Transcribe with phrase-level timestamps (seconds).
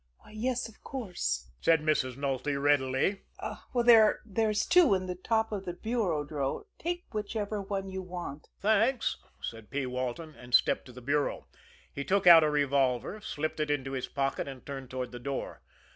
[0.17, 2.17] "Why, yes, of course," said Mrs.
[2.17, 3.21] Nulty readily.
[3.75, 6.65] "There's two there in the top bureau drawer.
[6.79, 9.85] Take whichever one you want." "Thanks," said P.
[9.85, 11.45] Walton and stepped to the bureau.
[11.93, 15.61] He took out a revolver, slipped it into his pocket, and turned toward the door.